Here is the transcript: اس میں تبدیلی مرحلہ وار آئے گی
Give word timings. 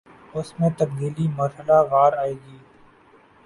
اس 0.33 0.47
میں 0.59 0.69
تبدیلی 0.77 1.27
مرحلہ 1.37 1.77
وار 1.91 2.11
آئے 2.21 2.33
گی 2.35 2.57